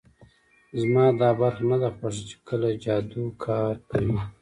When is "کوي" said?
3.89-4.17